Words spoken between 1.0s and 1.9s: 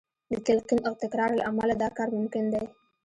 تکرار له امله دا